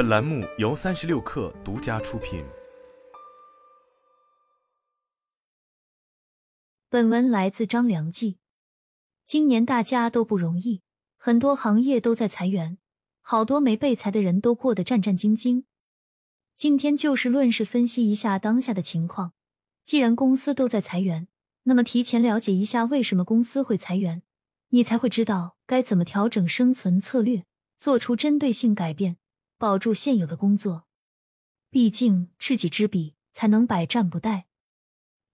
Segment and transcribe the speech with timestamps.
[0.00, 2.42] 本栏目由三十六氪独家出品。
[6.88, 8.38] 本文来自张良记。
[9.26, 10.80] 今年大家都不容易，
[11.18, 12.78] 很多行业都在裁员，
[13.20, 15.64] 好多没被裁的人都过得战战兢兢。
[16.56, 19.34] 今天就事论事分析一下当下的情况。
[19.84, 21.28] 既然公司都在裁员，
[21.64, 24.22] 那么提前了解一下为什么公司会裁员，
[24.70, 27.44] 你才会知道该怎么调整生存策略，
[27.76, 29.18] 做出针对性改变，
[29.60, 30.86] 保住现有的工作。
[31.68, 34.44] 毕竟知己知彼，才能百战不殆。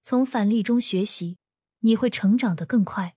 [0.03, 1.39] 从反例中学习，
[1.79, 3.15] 你会成长得更快。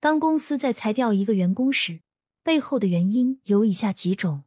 [0.00, 2.00] 当公司在裁掉一个员工时，
[2.42, 4.42] 背后的原因有以下几种：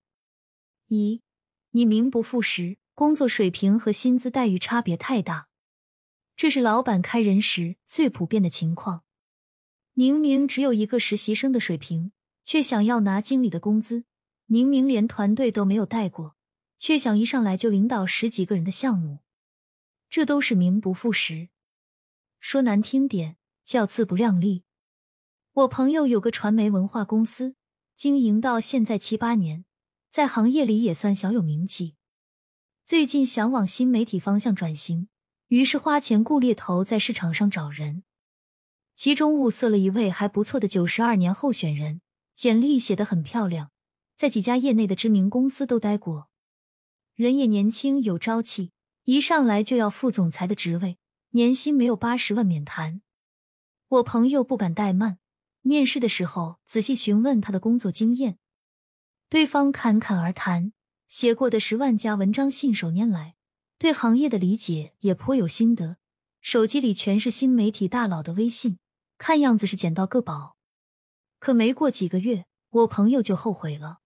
[0.87, 1.21] 一，
[1.69, 5.47] 你名不副实，工作水平和薪资待遇差别太大，
[6.35, 9.05] 这是老板开人时最普遍的情况。
[9.93, 12.11] 明明只有一个实习生的水平，
[12.43, 14.03] 却想要拿经理的工资；
[14.51, 16.35] 明明连团队都没有带过，
[16.79, 19.19] 却想一上来就领导十几个人的项目，
[20.09, 21.49] 这都是名不副实。
[22.39, 24.63] 说难听点，叫自不量力。
[25.53, 27.53] 我朋友有个传媒文化公司，
[27.95, 29.65] 经营到现在七八年，
[30.09, 31.95] 在行业里也算小有名气。
[32.83, 35.09] 最近想往新媒体方向转型，
[35.49, 38.01] 于是花钱雇猎头在市场上找人，
[38.95, 42.01] 其中物色了一位还不错的九十二年候选人，
[42.33, 43.69] 简历写得很漂亮，
[44.19, 46.27] 在几家业内的知名公司都待过，
[47.15, 48.73] 人也年轻有朝气，
[49.05, 50.97] 一上来就要副总裁的职位，
[51.29, 53.01] 年薪没有八十万免谈。
[53.87, 55.19] 我朋友不敢怠慢。
[55.61, 58.37] 面试的时候，仔细询问他的工作经验，
[59.29, 60.73] 对方侃侃而谈，
[61.07, 63.35] 写过的十万加文章信手拈来，
[63.77, 65.95] 对行业的理解也颇有心得。
[66.41, 68.79] 手机里全是新媒体大佬的微信，
[69.17, 70.57] 看样子是捡到个宝。
[71.39, 73.99] 可没过几个月，我朋友就后悔了。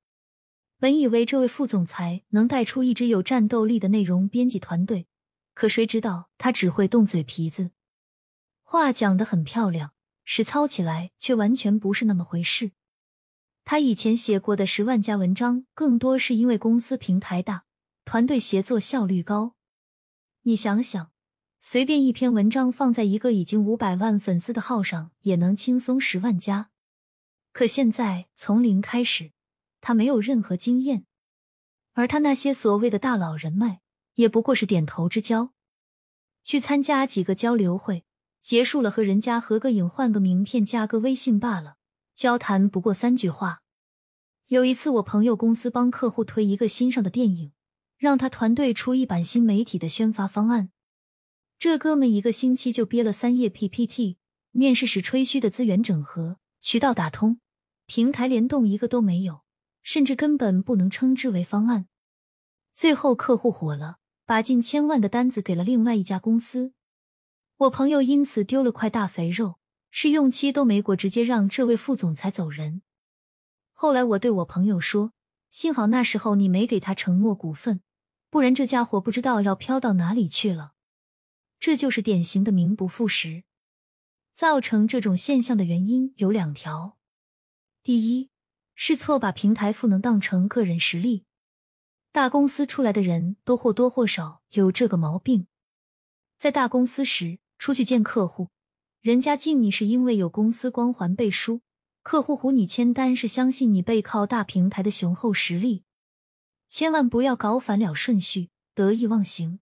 [0.84, 5.08] 本以为这位副总裁能带出一支有战斗力的内容编辑团队，
[5.54, 7.72] 可谁知道他只会动嘴皮子，
[8.64, 9.94] 话讲得很漂亮。
[10.26, 12.74] 实操起来却完全不是那么回事。
[13.64, 17.64] 他以前写过的十万加文章，更多是因为公司平台大，
[18.04, 19.56] 团队协作效率高。
[20.42, 21.12] 你想想，
[21.60, 26.72] 随便一篇文章放在一个已经五百万粉丝的号上，也能轻松十万加。
[27.54, 29.32] 可现在从零开始，
[29.86, 31.04] 他没有任何经验，
[31.92, 33.82] 而他那些所谓的大佬人脉，
[34.16, 35.52] 也不过是点头之交，
[36.42, 38.06] 去参加几个交流会。
[38.40, 41.76] 结束了，和人家合个影、换个名片、加个微信罢了，
[42.14, 43.62] 交谈不过三句话。
[44.48, 47.52] 有一次，我朋友公司帮客户推一个新上的电影，
[47.98, 50.72] 让他团队出一版新媒体的宣发方案。
[51.60, 54.18] 这哥们一个星期就憋了三页 PPT，
[54.52, 57.42] 面试时吹嘘的资源整合、渠道打通、
[57.86, 59.43] 平台联动一个都没有，
[59.84, 61.88] 甚至根本不能称之为方案。
[62.74, 66.74] 最后客户火了，把近千万的单子给了另外一家公司。
[67.58, 69.60] 我朋友因此丢了块大肥肉，
[69.92, 72.82] 试用期都没过，直接让这位副总裁走人。
[73.72, 75.14] 后来我对我朋友说
[75.52, 77.82] ：“幸好那时候你没给他承诺股份，
[78.30, 80.74] 不然这家伙不知道要飘到哪里去了。”
[81.60, 83.44] 这就是典型的名不副实。
[84.34, 86.98] 造成这种现象的原因有两条：
[87.84, 88.32] 第一，
[88.76, 91.26] 是错把平台赋能当成个人实力。
[92.12, 95.48] 大公司出来的人都或多或少有这个毛病，
[96.38, 97.40] 在大公司时。
[97.60, 98.50] 出去见客户，
[99.00, 101.62] 人家敬你是因为有公司光环背书；
[102.02, 105.86] 客户唬你签单是相信你背靠大平台的雄厚实力。
[106.68, 109.62] 千万不要搞反了顺序，得意忘形。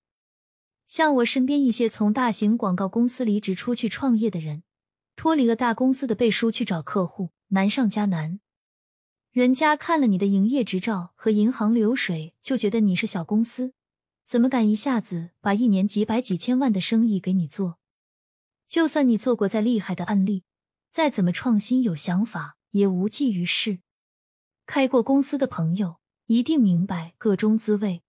[0.88, 4.64] 像我身边一些从大型广告公司离职出去创业的人，
[5.16, 8.40] 脱离了大公司的背书去找客户，难上加难。
[9.32, 13.74] 人家看了你的营业执照和银行流水，就觉得你是小公司，
[14.26, 17.80] 怎么敢一下子把一年几百几千万的生意给你做？
[18.68, 20.44] 就算你做过再厉害的案例，
[20.90, 23.80] 再怎么创新有想法，也无济于事。
[24.66, 28.04] 开过公司的朋友一定明白个中滋味。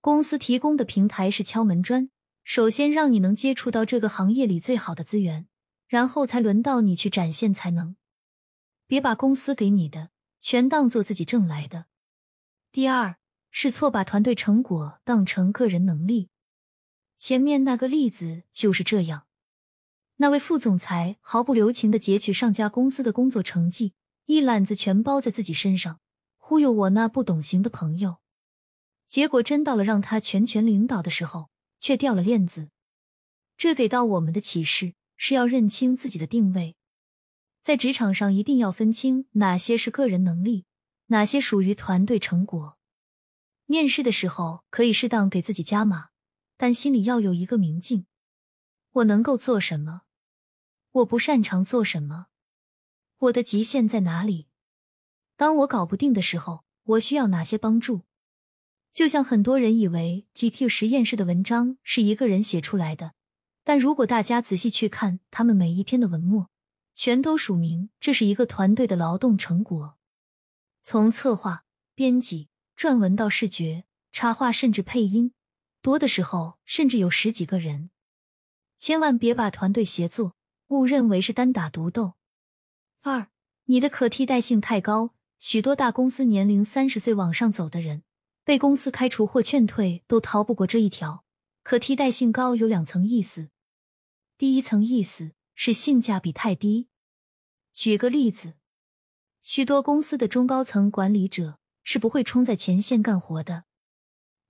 [0.00, 2.10] 公司提供的平台是敲门砖，
[2.42, 5.46] 首先让你能接触到这个行业里最好的资源，
[5.86, 7.94] 然后才轮到你去展现才能。
[8.88, 10.10] 别把公司给你的
[10.42, 11.86] 全当做自己挣来的。
[12.70, 13.16] 第二
[13.50, 16.28] 是错把团队成果当成个人能力。
[17.16, 19.26] 前面那个例子就是这样。
[20.16, 23.94] 那位副总裁毫不留情的截取上家公司的工作成绩，
[24.26, 26.00] 一揽子全包在自己身上，
[26.36, 28.16] 忽悠我那不懂行的朋友。
[29.06, 32.70] 结果真到了让他全权领导的时候，却掉了链子。
[33.56, 36.76] 这给到我们的启示是要认清自己的定位，
[37.62, 40.66] 在职场上一定要分清哪些是个人能力，
[41.06, 42.76] 哪些属于团队成果。
[43.66, 46.08] 面试的时候可以适当给自己加码，
[46.56, 48.06] 但心里要有一个明镜：
[48.94, 50.02] 我能够做什么？
[50.90, 52.26] 我不擅长做什么？
[53.18, 54.48] 我的极限在哪里？
[55.36, 58.02] 当我搞不定的时候，我需要哪些帮助？
[58.92, 63.14] 就像很多人以为 GQ 实验室的文章是一个人写出来的，
[63.62, 66.50] 但如果大家仔细去看他们每一篇的文末，
[66.94, 69.96] 全都署名这是一个团队的劳动成果。
[70.82, 75.32] 从策划、编辑、撰文到视觉、插画，甚至配音，
[75.80, 77.90] 多的时候甚至有十几个人。
[78.78, 80.34] 千万别把团队协作
[80.68, 82.14] 误认为是单打独斗。
[83.02, 83.28] 二，
[83.66, 88.02] 你的可替代性太高，许多大公司年龄三十岁往上走的人。
[88.44, 91.24] 被公司开除或劝退都逃不过这一条。
[91.62, 93.50] 可替代性高有两层意思，
[94.36, 96.88] 第一层意思是性价比太低。
[97.72, 98.54] 举个例子，
[99.42, 103.64] 许多公司的中高层管理者是不会冲在前线干活的，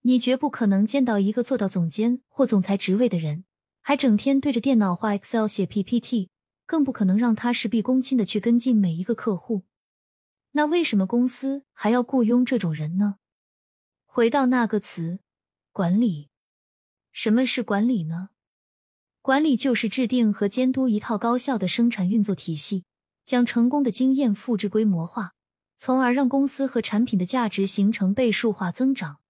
[0.03, 3.45] 你绝不可能见到一个做到总监或总裁职位的人，
[3.81, 6.31] 还整天对着电脑画 Excel 写 PPT，
[6.67, 9.63] 更不可能让他事必躬亲的去跟进每一个客户。
[10.53, 13.17] 那为什么公司还要雇佣这种人呢？
[14.05, 15.21] 回到那个词，
[15.71, 16.29] 管理。
[17.11, 18.31] 什么是管理呢？
[19.23, 22.83] 管理就是制定和监督一套高效的生产运作体系，
[23.23, 25.35] 将成功的经验复制规模化，
[25.77, 29.21] 从而让公司和产品的价值形成倍数化增长。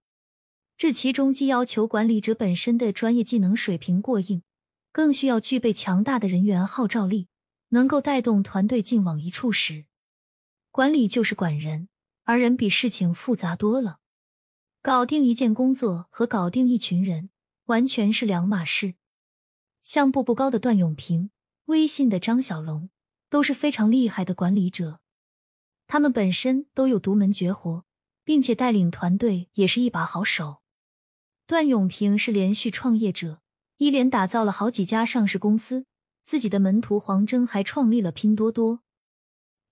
[0.78, 4.42] 这其中既要求管理者本身的专业技能水平过硬，
[4.92, 7.28] 更需要具备强大的人员号召力，
[7.68, 9.84] 能够带动团队劲往一处使。
[10.70, 11.90] 管理就是管人，
[12.24, 13.98] 而人比事情复杂多了。
[14.80, 17.28] 搞定一件工作和搞定一群人
[17.66, 18.94] 完全是两码事。
[19.82, 21.30] 像步步高的段永平、
[21.66, 22.90] 微信的张小龙
[23.28, 25.00] 都是非常厉害的管理者，
[25.86, 27.84] 他们本身都有独门绝活，
[28.24, 30.62] 并且带领团队也是一把好手。
[31.46, 33.40] 段永平是连续创业者，
[33.78, 35.86] 一连打造了好几家上市公司，
[36.22, 38.80] 自己的门徒黄峥还创立了拼多多，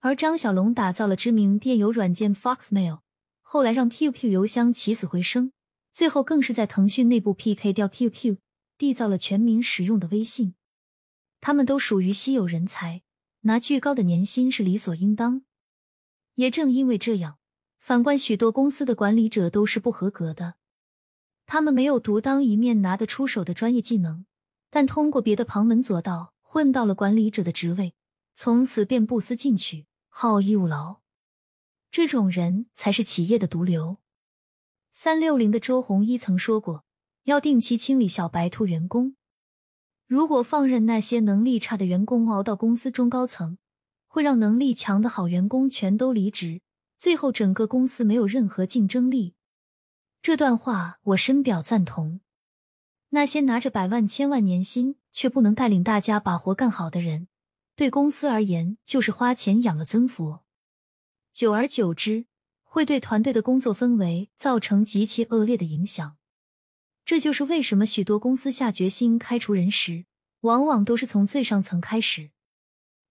[0.01, 3.01] 而张小龙打造了知名电邮软件 Foxmail。
[3.41, 5.53] 后来让 QQ 邮箱起死回生，
[5.93, 8.37] 最后更是在腾讯内部 PK 掉 QQ，
[8.81, 10.55] 缔造了全民使用的微信。
[11.43, 13.03] 他们都属于稀有人才，
[13.41, 15.43] 拿巨高的年薪是理所应当。
[16.37, 17.38] 也正因为这样，
[17.79, 20.55] 反观许多公司的管理者都是不合格的。
[21.44, 24.25] 他们没有独当一面拿得出手的专业技能，
[24.71, 27.94] 但通过别的旁门左道混到了管理者的职位，
[28.33, 31.00] 从此便不思进取，好逸恶劳。
[31.91, 33.99] 这种人才是企业的毒瘤。
[34.91, 36.85] 三六零的周鸿祎曾说过，
[37.25, 39.17] 要定期清理小白兔员工。
[40.07, 43.59] 如果放任那些能力差的员工熬到公司中高层，
[44.09, 46.63] 会让能力强的好员工全都离职，
[46.99, 49.35] 最后整个公司没有任何竞争力。
[50.21, 52.21] 这段话我深表赞同。
[53.11, 57.29] 那些拿着百万、千万年薪却不能带领大家把活干好的人，
[57.75, 60.45] 对公司而言就是花钱养了尊佛。
[61.33, 62.27] 久而久之，
[62.63, 66.17] 会对团队的工作氛围造成极其恶劣的影响。
[67.11, 70.05] 这就是为什么许多公司下决心开除人时，
[70.43, 72.31] 往往都是从最上层开始，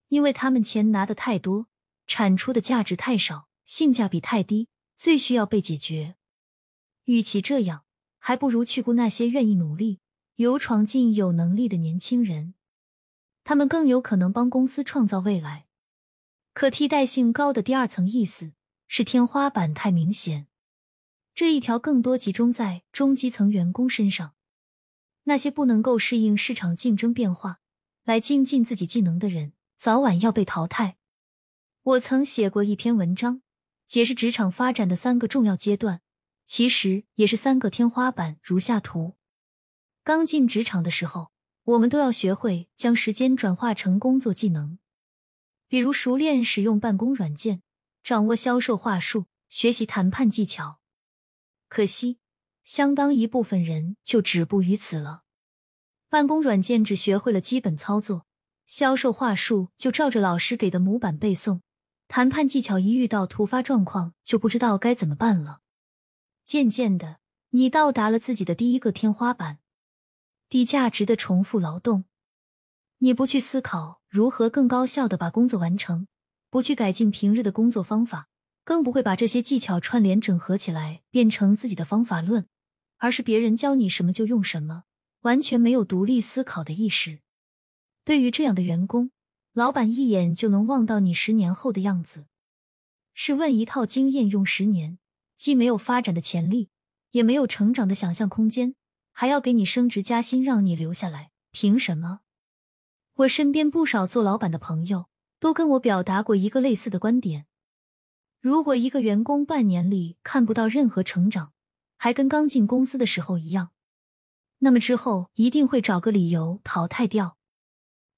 [0.07, 1.68] 因为他们钱拿的太多，
[2.07, 6.16] 产出的价值太少，性价比太低，最需要被解决。
[7.07, 7.84] 与其这样，
[8.19, 10.00] 还不如去雇那些愿意努力、
[10.36, 12.53] 有闯劲、有能力的年轻人，
[13.44, 15.65] 他们更有可能帮公司创造未来。
[16.53, 18.53] 可替代性高的第二层意思
[18.88, 20.48] 是天花板太明显，
[21.39, 24.34] 这一条更多集中在中基层员工身上。
[25.24, 27.62] 那些不能够适应市场竞争变化
[28.03, 30.98] 来精进自己技能的人，早晚要被淘汰。
[31.81, 33.41] 我曾写过一篇文章，
[33.88, 36.01] 解释职场发展的三个重要阶段，
[36.46, 38.38] 其实也是三个天花板。
[38.43, 39.15] 如下图：
[40.03, 41.31] 刚进职场的时候，
[41.63, 44.77] 我们都要学会将时间转化成工作技能。
[45.69, 47.62] 比如熟练使用办公软件，
[48.03, 50.78] 掌握销售话术，学习谈判技巧。
[51.70, 52.18] 可惜，
[52.64, 55.22] 相当一部分人就止步于此了。
[56.10, 58.26] 办公软件只学会了基本操作，
[58.66, 61.62] 销售话术就照着老师给的模板背诵，
[62.08, 65.62] 谈判技巧一遇到突发状况就不知道该怎么办了。
[66.44, 67.20] 渐渐的，
[67.52, 69.60] 你到达了自己的第一个天花板——
[70.50, 72.06] 低价值的重复劳动。
[72.98, 76.08] 你不去思考如何更高效的把工作完成，
[76.50, 78.28] 不去改进平日的工作方法，
[78.70, 82.46] 更不会把这些技巧串联整合起来变成自己的方法论，
[82.98, 84.84] 而是别人教你什么就用什么，
[85.22, 87.22] 完全没有独立思考的意识。
[88.06, 89.10] 对于这样的员工，
[89.54, 92.28] 老板一眼就能望到你十年后的样子。
[93.16, 95.00] 试问，一套经验用十年，
[95.36, 96.70] 既没有发展的潜力，
[97.10, 98.76] 也没有成长的想象空间，
[99.12, 102.20] 还要给你升职加薪，让你留下来，凭什么？
[103.16, 105.08] 我身边不少做老板的朋友
[105.40, 107.48] 都跟我表达过一个类似的观点：
[108.41, 111.51] 如果一个员工半年里看不到任何成长，
[111.98, 113.72] 还跟刚进公司的时候一样，
[114.60, 117.38] 那么之后一定会找个理由淘汰掉。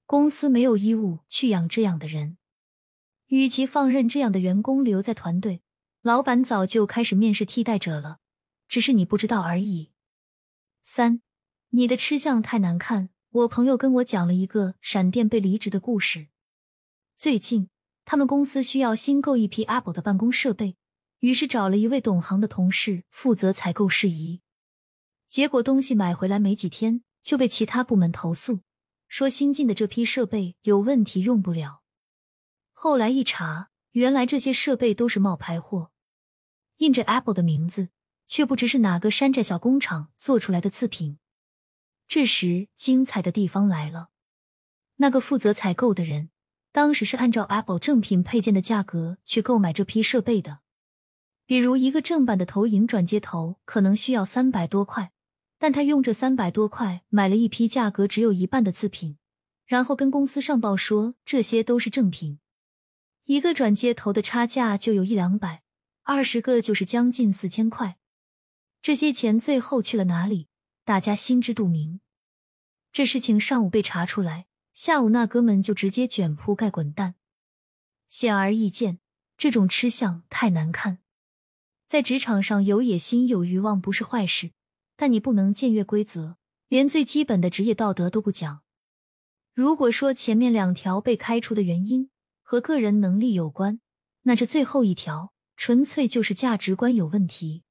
[0.06, 2.36] 公司没有义务去养这样的人，
[3.26, 5.62] 与其放任这样的员工留在团队，
[6.02, 8.18] 老板早就开始面试替代者了，
[8.68, 9.90] 只是你不知道而已。
[10.84, 11.22] 三，
[11.70, 13.08] 你的吃相太难看。
[13.30, 16.28] 我朋友跟我讲了一个闪电被离职的故事。
[17.16, 17.70] 最近，
[18.04, 20.76] 他们公司需要新购一批 Apple 的办公设备，
[21.20, 24.40] 于是找了一位懂行的同事负责采购事宜。
[25.28, 28.60] 结果东西买回来没几天，就被其他部门投诉。
[29.08, 31.82] 说新进的这批设备有问题，用不了。
[32.72, 35.92] 后来一查，原来这些设备都是冒牌货，
[36.78, 37.90] 印着 Apple 的名字，
[38.26, 41.18] 却不知是哪个山寨小工厂做出来的次品。
[42.08, 44.08] 这时，精彩的地方来了。
[44.96, 46.30] 那个负责采购的人，
[46.72, 50.58] 当时是按照 Apple 正品配件的价格去购买这批设备的。
[51.46, 55.12] 比如，一个正版的投影转接头可能需要三百多块。
[55.58, 59.16] 但他用这三百多块买了一批价格只有一半的次品，
[59.64, 62.40] 然后跟公司上报说这些都是正品。
[63.26, 65.62] 一个转接头的差价就有一两百，
[66.02, 67.96] 二十个就是将近四千块。
[68.80, 70.48] 这些钱最后去了哪里？
[70.84, 72.00] 大家心知肚明。
[72.92, 77.14] 这事情上午被查出来，下午那哥们就直接卷铺盖滚蛋。
[78.08, 78.98] 显而易见，
[79.36, 80.98] 这种吃相太难看。
[81.86, 84.52] 在职场上有野心、有欲望不是坏事。
[84.94, 86.36] 但你不能僭越规则，
[86.68, 88.62] 连最基本的职业道德都不讲。
[89.52, 92.10] 如果说前面两条被开除的原因
[92.40, 93.80] 和个人能力有关，
[94.22, 97.64] 那这最后一条纯粹就是价值观有问题。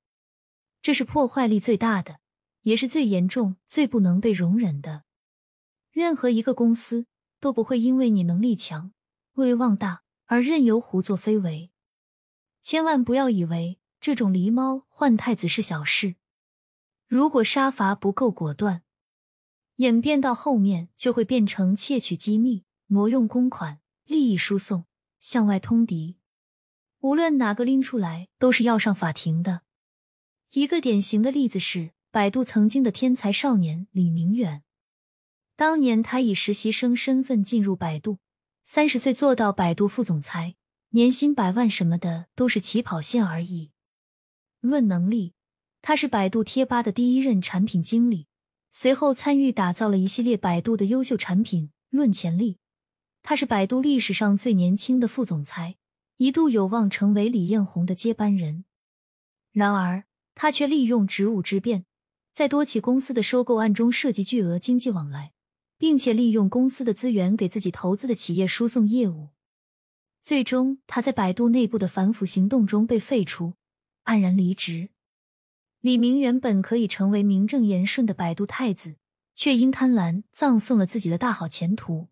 [0.81, 2.19] 这是破坏力最大的，
[2.63, 5.03] 也是最严重、最不能被容忍的。
[5.91, 7.05] 任何一个公司
[7.39, 8.93] 都不会因为你能力强、
[9.33, 11.71] 威望大而任由胡作非为。
[12.61, 16.15] 千万不要以为这种狸猫换太子是小事。
[17.07, 18.83] 如果杀伐不够果断，
[19.75, 24.85] 演变到后面就会变成窃取机密、挪用公款、利益输送、
[25.19, 26.17] 向外通敌。
[26.99, 29.63] 无论哪个拎出来，都是要上法庭的。
[30.51, 34.63] 一个典型的例子是百度曾经的天才少年李明远。
[35.55, 38.19] 当年他以实习生身份进入百度，
[38.63, 40.55] 三十岁做到百度副总裁，
[40.89, 43.71] 年薪百万什么的都是起跑线而已。
[44.59, 45.33] 论能力。
[45.83, 48.27] 他是百度贴吧的第一任产品经理，
[48.69, 51.71] 随后参与打造了一系列百度的优秀产品。
[51.89, 52.59] 论潜力，
[53.23, 55.77] 他是百度历史上最年轻的副总裁，
[56.17, 58.63] 一度有望成为李彦宏的接班人。
[59.51, 60.05] 然而，
[60.35, 61.85] 他却利用职务之便，
[62.31, 65.33] 在多起公司的收购案中涉及巨额经济往来，
[65.81, 69.29] 并且利用公司的资源给自己投资的企业输送业务。
[70.21, 73.55] 最终，他在百度内部的反腐行动中被废除，
[74.05, 74.89] 黯然离职。
[75.79, 78.97] 李明原本可以成为名正言顺的百度太子，
[79.33, 82.09] 却因贪婪葬送了自己的大好前途。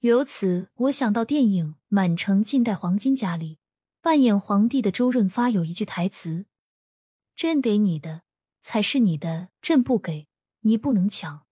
[0.00, 3.60] 由此，我想到电影《满城尽带黄金甲》里
[4.02, 6.44] 扮演皇帝的周润发有一句台词
[7.34, 8.24] ：“朕给你的
[8.60, 10.28] 才是你的，朕不给
[10.60, 11.46] 你不能抢。”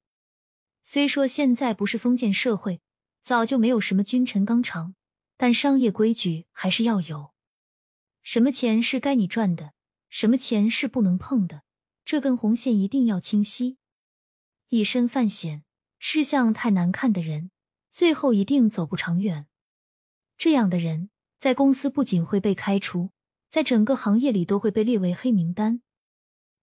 [0.83, 2.81] 虽说现在不是封建社会，
[3.23, 4.97] 早就没有什么君臣纲常，
[5.37, 7.33] 但商业规矩还是要有。
[8.23, 9.73] 什么钱是该你赚的？
[10.11, 11.62] 什么钱是不能碰的？
[12.05, 13.79] 这根红线一定要清晰。
[14.71, 15.62] 以身犯险、
[16.01, 17.51] 吃相太难看的人，
[17.89, 19.47] 最后一定走不长远。
[20.37, 23.11] 这样的人在公司不仅会被开除，
[23.49, 25.83] 在整个行业里都会被列为黑名单。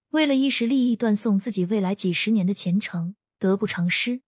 [0.09, 4.21] 为了一时利益断送自己未来几十年的前程，得不偿失。